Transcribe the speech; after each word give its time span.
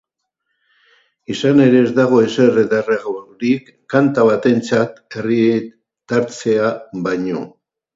Izan 1.33 1.61
ere, 1.65 1.81
ez 1.89 1.91
dago 1.99 2.23
ezer 2.29 2.57
ederragorik 2.63 3.71
kanta 3.97 4.27
batentzat 4.33 5.01
herritartzea 5.21 6.77
baino. 7.09 7.51